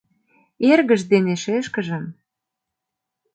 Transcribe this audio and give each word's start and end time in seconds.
Эргыж 0.71 1.01
дене 1.11 1.33
шешкыжым. 1.43 2.05